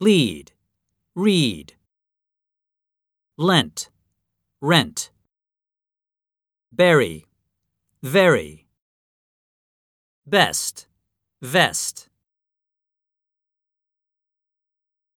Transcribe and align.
lead, 0.00 0.52
read. 1.14 1.74
Lent, 3.38 3.90
rent. 4.60 5.10
bury, 6.72 7.26
very. 8.02 8.66
Best, 10.26 10.86
vest. 11.40 12.08